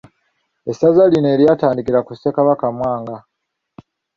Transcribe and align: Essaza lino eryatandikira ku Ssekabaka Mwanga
Essaza 0.71 1.03
lino 1.11 1.27
eryatandikira 1.35 1.99
ku 2.05 2.11
Ssekabaka 2.15 2.65
Mwanga 2.77 3.17